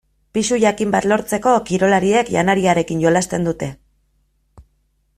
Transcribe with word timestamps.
Pisu 0.35 0.55
jakin 0.63 0.93
bat 0.95 1.07
lortzeko 1.11 1.53
kirolariek 1.69 2.33
janariarekin 2.39 3.07
jolasten 3.07 3.49
dute. 3.51 3.71